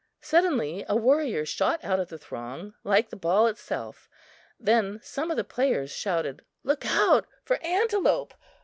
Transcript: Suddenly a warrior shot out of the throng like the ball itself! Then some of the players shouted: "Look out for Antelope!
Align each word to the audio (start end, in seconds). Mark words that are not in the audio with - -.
Suddenly 0.21 0.83
a 0.89 0.95
warrior 0.95 1.45
shot 1.45 1.79
out 1.83 1.99
of 1.99 2.09
the 2.09 2.17
throng 2.17 2.73
like 2.83 3.11
the 3.11 3.15
ball 3.15 3.45
itself! 3.45 4.09
Then 4.59 4.99
some 5.03 5.29
of 5.29 5.37
the 5.37 5.43
players 5.43 5.91
shouted: 5.91 6.43
"Look 6.63 6.87
out 6.87 7.27
for 7.43 7.63
Antelope! 7.63 8.33